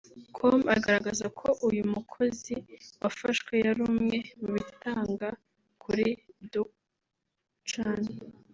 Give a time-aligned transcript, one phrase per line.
[0.35, 2.55] com agaragaza ko uyu mukozi
[3.01, 5.29] wafashwe yari umwe mu bitaga
[5.83, 6.07] kuri
[6.51, 8.03] Duncan